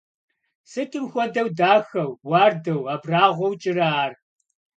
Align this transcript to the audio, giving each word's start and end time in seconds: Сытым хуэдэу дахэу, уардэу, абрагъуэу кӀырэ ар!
Сытым 0.71 1.05
хуэдэу 1.11 1.49
дахэу, 1.57 2.09
уардэу, 2.29 2.81
абрагъуэу 2.93 3.53
кӀырэ 3.61 3.85
ар! 4.01 4.11